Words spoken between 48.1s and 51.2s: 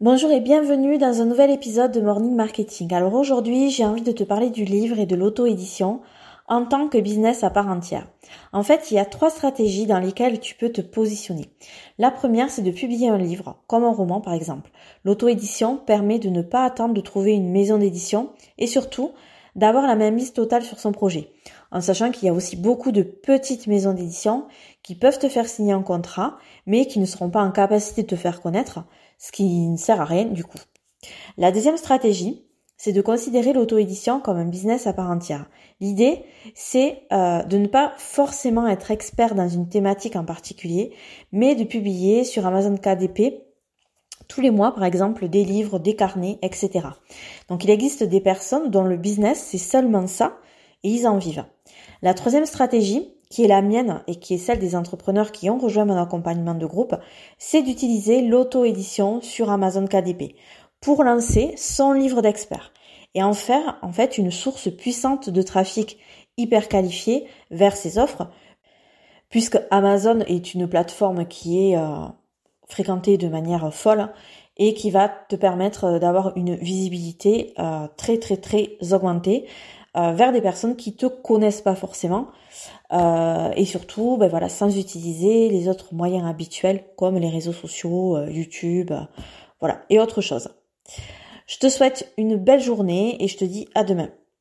personnes dont le business, c'est seulement ça, et ils en